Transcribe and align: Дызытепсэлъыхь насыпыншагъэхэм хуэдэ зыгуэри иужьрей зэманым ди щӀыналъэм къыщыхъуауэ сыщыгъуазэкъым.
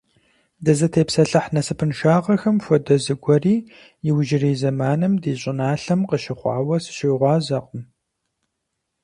Дызытепсэлъыхь 0.63 1.49
насыпыншагъэхэм 1.55 2.57
хуэдэ 2.63 2.95
зыгуэри 3.03 3.55
иужьрей 4.07 4.55
зэманым 4.61 5.13
ди 5.21 5.31
щӀыналъэм 5.41 6.01
къыщыхъуауэ 6.09 6.77
сыщыгъуазэкъым. 6.83 7.83